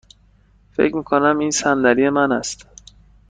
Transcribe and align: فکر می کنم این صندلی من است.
فکر 0.71 0.95
می 0.95 1.03
کنم 1.03 1.37
این 1.37 1.51
صندلی 1.51 2.09
من 2.09 2.31
است. 2.31 2.67